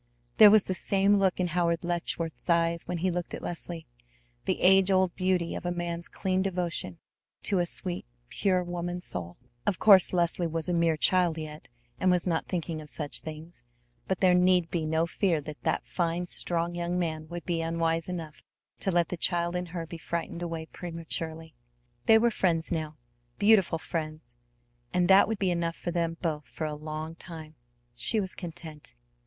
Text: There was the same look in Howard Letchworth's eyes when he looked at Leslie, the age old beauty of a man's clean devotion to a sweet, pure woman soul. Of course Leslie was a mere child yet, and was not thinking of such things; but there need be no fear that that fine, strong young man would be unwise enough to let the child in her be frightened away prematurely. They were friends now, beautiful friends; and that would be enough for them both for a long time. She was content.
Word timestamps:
There 0.37 0.49
was 0.49 0.65
the 0.65 0.73
same 0.73 1.17
look 1.17 1.39
in 1.39 1.49
Howard 1.49 1.83
Letchworth's 1.83 2.49
eyes 2.49 2.87
when 2.87 2.97
he 3.05 3.11
looked 3.11 3.35
at 3.35 3.43
Leslie, 3.43 3.85
the 4.45 4.59
age 4.59 4.89
old 4.89 5.13
beauty 5.15 5.53
of 5.53 5.63
a 5.63 5.71
man's 5.71 6.07
clean 6.07 6.41
devotion 6.41 6.97
to 7.43 7.59
a 7.59 7.67
sweet, 7.67 8.07
pure 8.27 8.63
woman 8.63 8.99
soul. 9.01 9.37
Of 9.67 9.77
course 9.77 10.11
Leslie 10.11 10.47
was 10.47 10.67
a 10.67 10.73
mere 10.73 10.97
child 10.97 11.37
yet, 11.37 11.67
and 11.99 12.09
was 12.09 12.25
not 12.25 12.47
thinking 12.47 12.81
of 12.81 12.89
such 12.89 13.19
things; 13.19 13.63
but 14.07 14.21
there 14.21 14.33
need 14.33 14.71
be 14.71 14.87
no 14.87 15.05
fear 15.05 15.39
that 15.41 15.61
that 15.61 15.85
fine, 15.85 16.25
strong 16.25 16.73
young 16.73 16.97
man 16.97 17.27
would 17.27 17.45
be 17.45 17.61
unwise 17.61 18.09
enough 18.09 18.41
to 18.79 18.89
let 18.89 19.09
the 19.09 19.17
child 19.17 19.55
in 19.55 19.67
her 19.67 19.85
be 19.85 19.99
frightened 19.99 20.41
away 20.41 20.65
prematurely. 20.65 21.53
They 22.07 22.17
were 22.17 22.31
friends 22.31 22.71
now, 22.71 22.97
beautiful 23.37 23.77
friends; 23.77 24.35
and 24.91 25.07
that 25.09 25.27
would 25.27 25.37
be 25.37 25.51
enough 25.51 25.75
for 25.75 25.91
them 25.91 26.17
both 26.23 26.47
for 26.49 26.65
a 26.65 26.73
long 26.73 27.13
time. 27.13 27.53
She 27.93 28.19
was 28.19 28.33
content. 28.33 28.95